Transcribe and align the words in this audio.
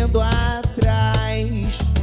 correndo 0.00 0.22
atrás. 0.22 1.99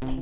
Não, 0.00 0.12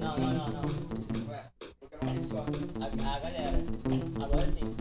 não, 0.00 0.34
não, 0.34 0.48
não. 0.50 1.28
Ué, 1.28 1.44
eu. 1.90 2.38
A, 2.80 3.18
galera. 3.20 3.58
Agora 4.20 4.46
sim. 4.52 4.74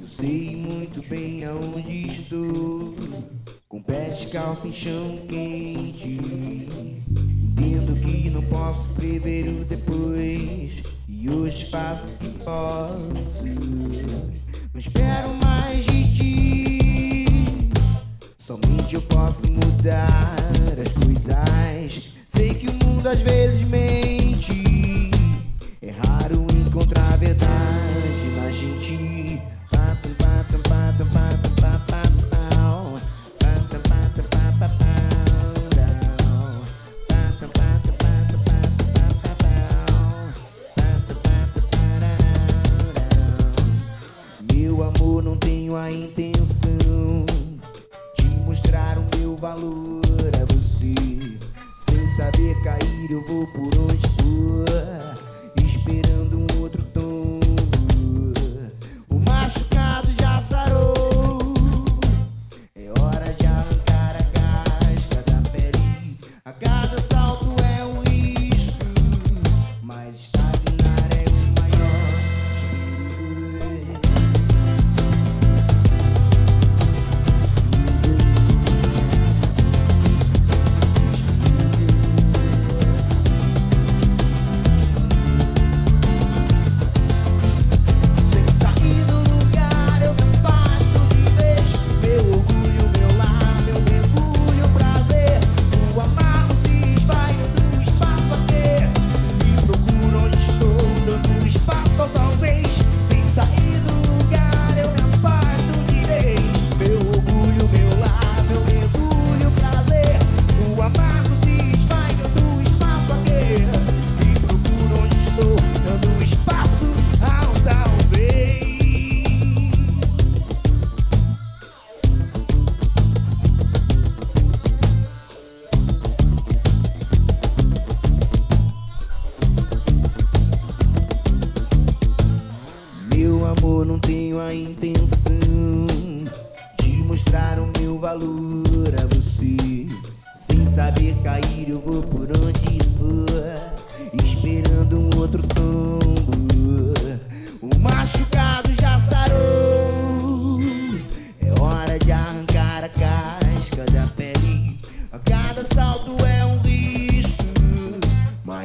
Eu 0.00 0.08
sei 0.08 0.56
muito 0.56 1.08
bem 1.08 1.44
aonde 1.44 2.08
estou. 2.08 2.96
Com 3.68 3.80
pés 3.80 4.24
calça 4.26 4.66
em 4.66 4.72
chão 4.72 5.24
quente. 5.28 6.18
Entendo 7.08 7.94
que 8.00 8.28
não 8.28 8.42
posso 8.42 8.88
prever 8.94 9.48
o 9.48 9.64
depois. 9.64 10.82
E 11.08 11.30
hoje 11.30 11.70
faço 11.70 12.14
o 12.14 12.18
que 12.18 12.28
posso. 12.40 13.44
Espero 14.78 15.26
espera 15.26 15.26
uma 15.26 15.47
eu 53.08 53.22
vou 53.22 53.46
por 53.46 53.77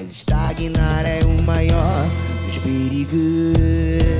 mas 0.03 0.11
estagnar 0.11 1.05
é 1.05 1.23
o 1.23 1.41
maior 1.43 2.05
dos 2.45 2.57
perigos. 2.59 4.12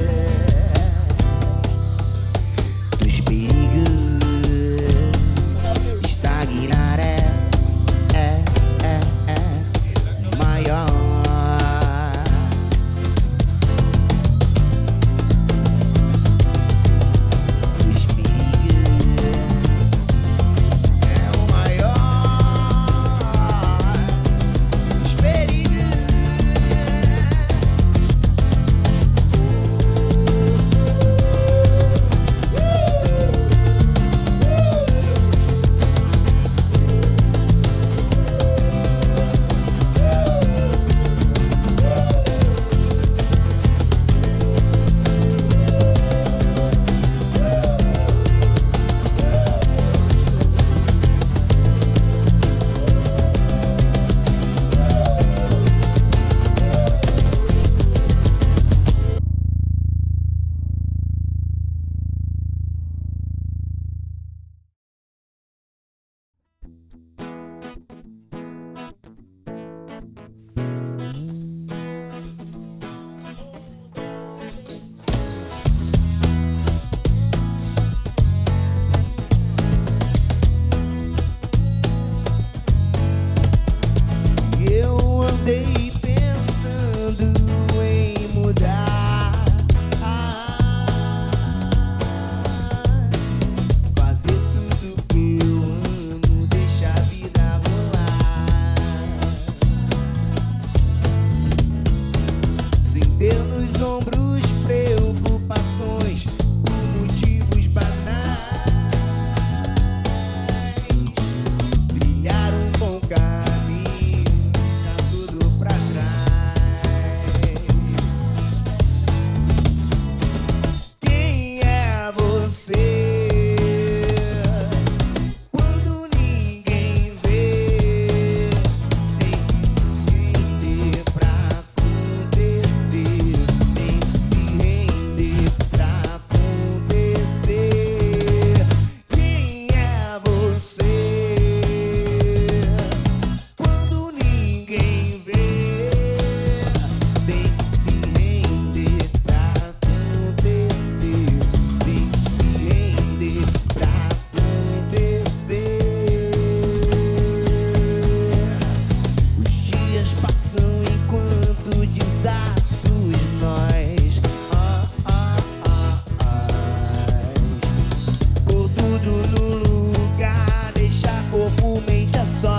death 172.23 172.52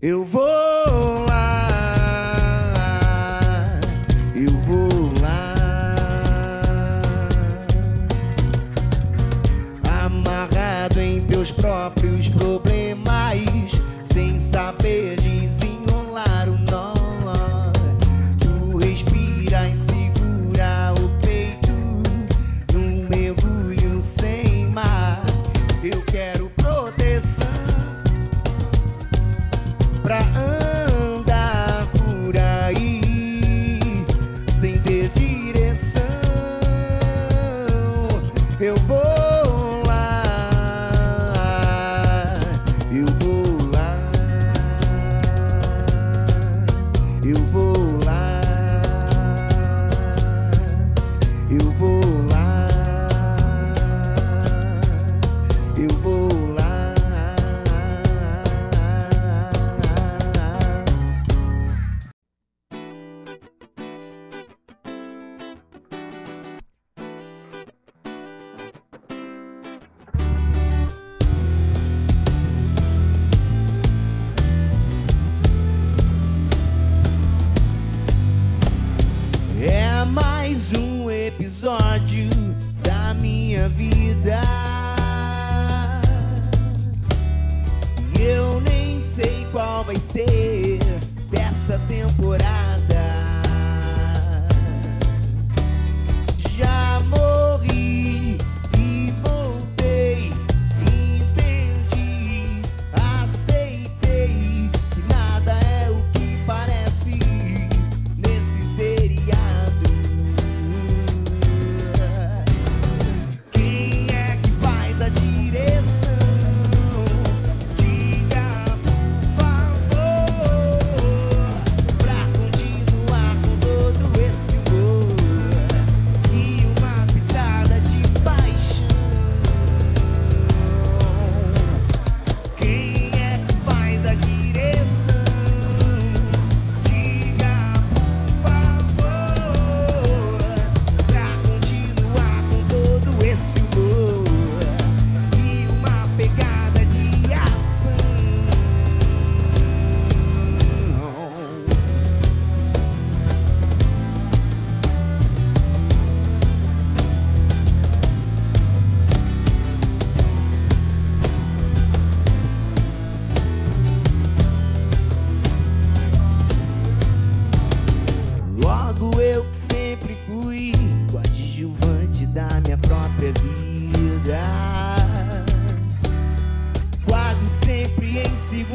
Eu 0.00 0.22
vou 0.22 0.47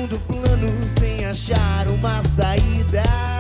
segundo 0.03 0.19
plano, 0.27 0.67
sem 0.99 1.25
achar 1.25 1.87
uma 1.87 2.21
saída. 2.23 3.32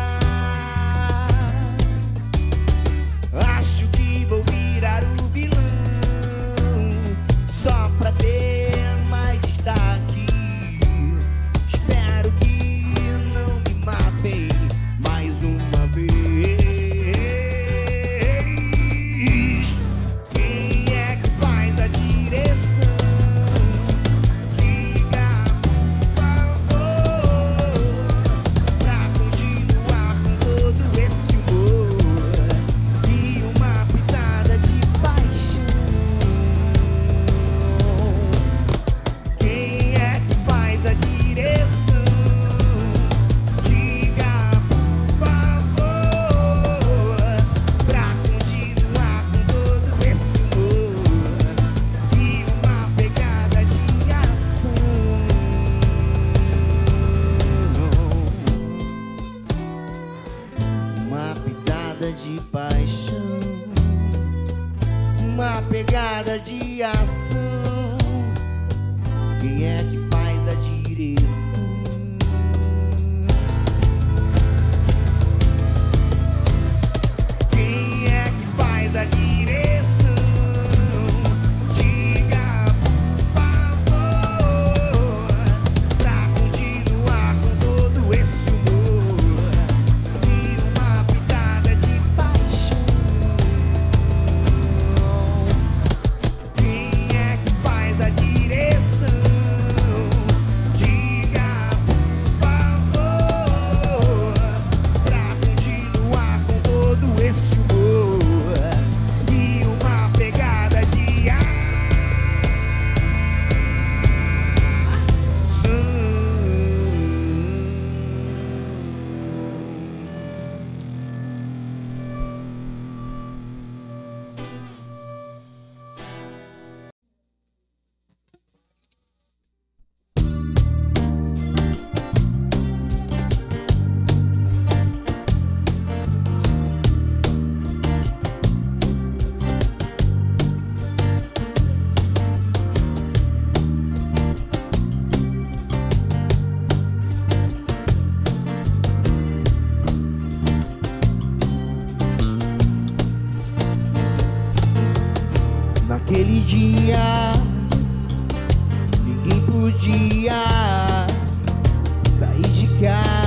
Yeah. 162.83 163.22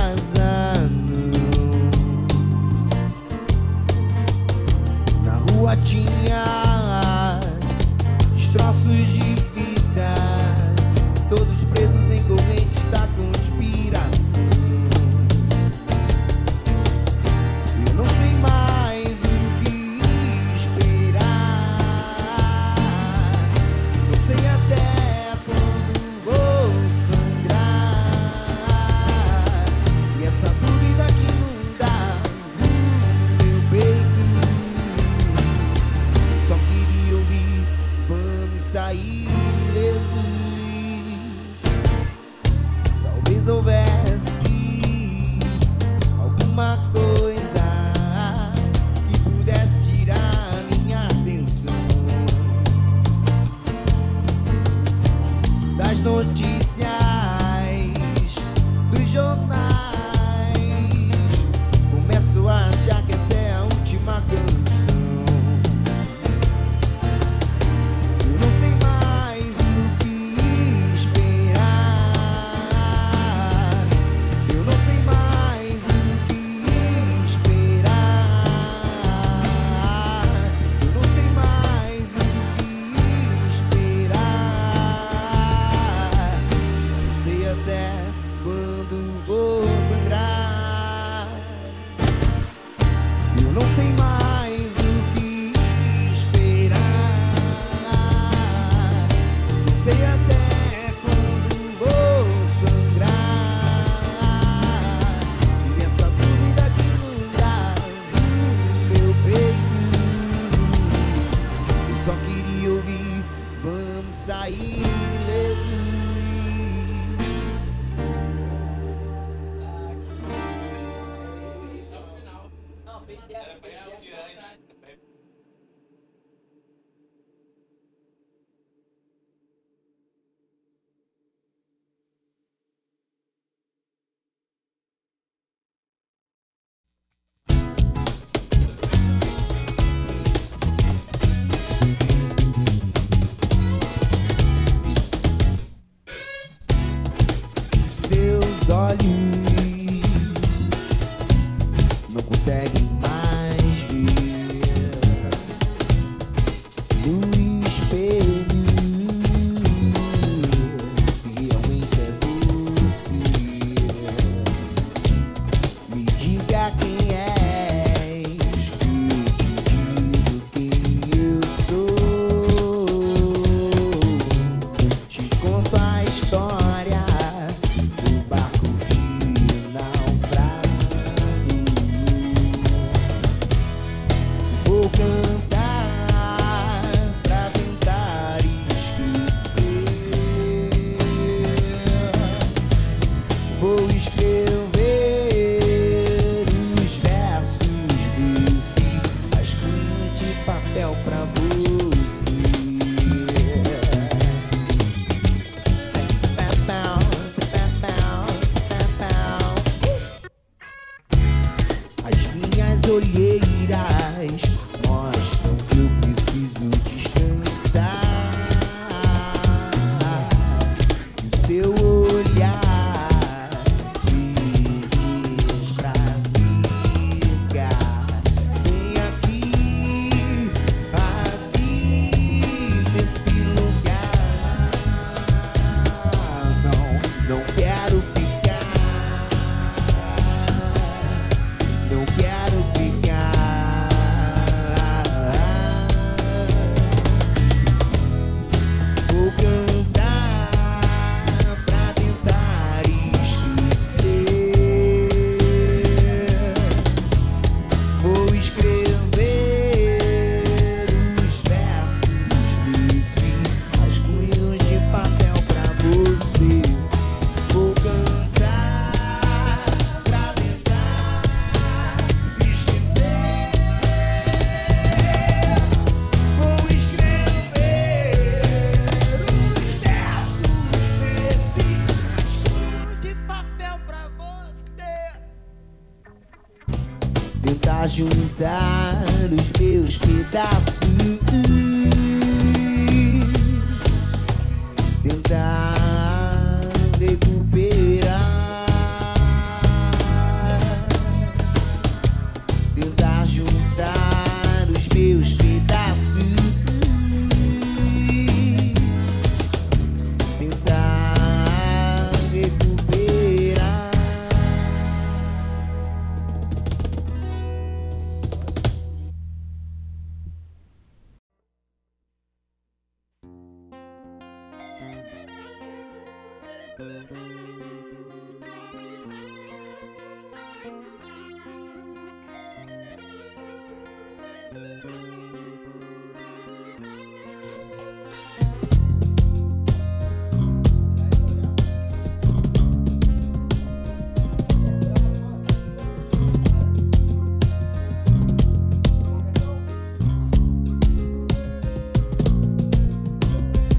tentar 295.03 296.61
recuperar. 296.99 297.76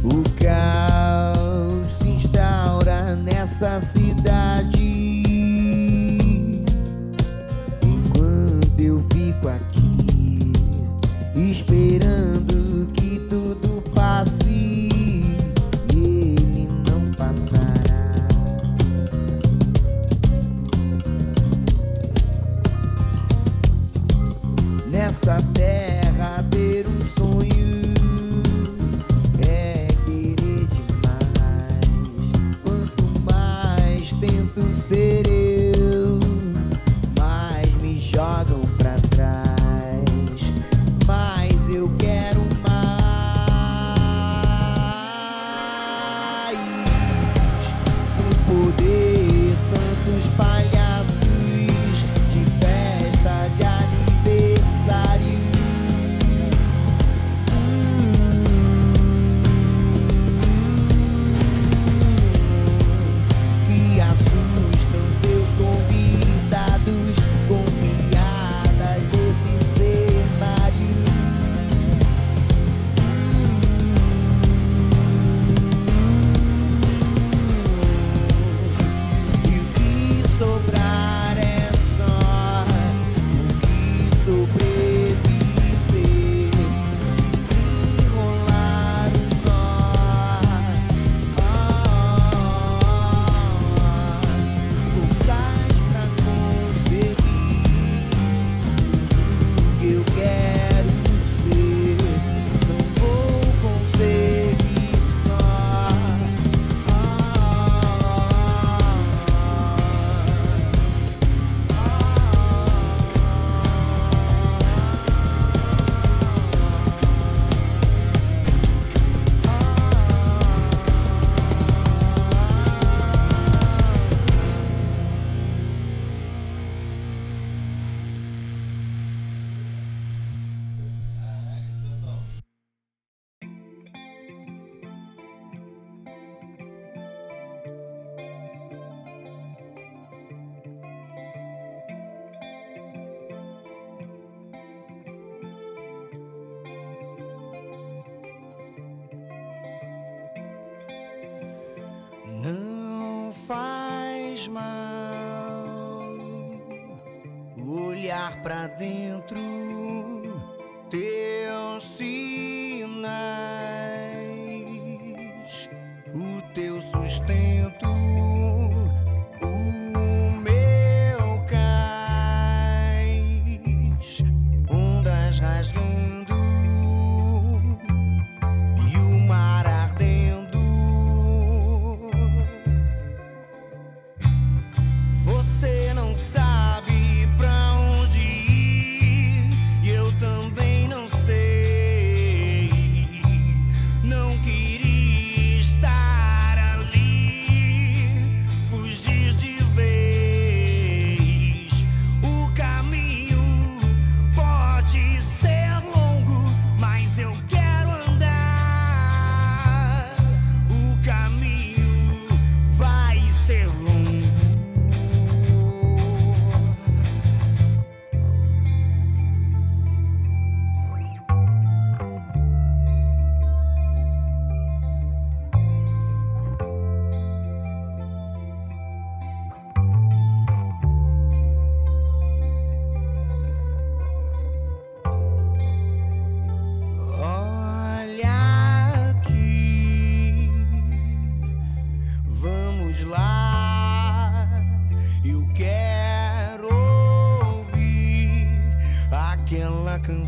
O 0.04 0.22
caos 0.38 1.90
se 1.98 2.08
instaura 2.08 3.16
nessa 3.16 3.80
cidade. 3.80 4.78
Enquanto 7.82 8.80
eu 8.80 9.04
fico 9.12 9.48
aqui 9.48 10.52
esperando. 11.34 12.57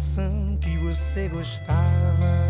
Canção 0.00 0.56
que 0.62 0.78
você 0.78 1.28
gostava. 1.28 2.49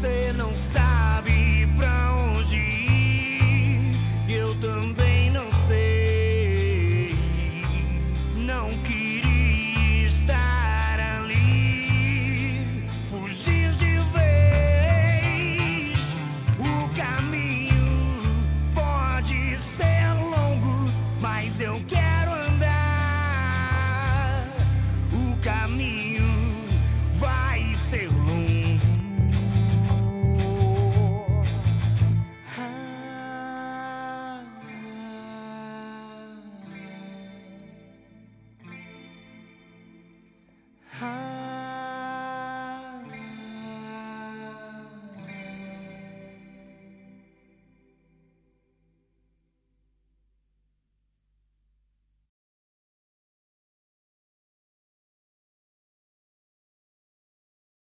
você 0.00 0.32
não 0.32 0.52
sabe. 0.72 0.87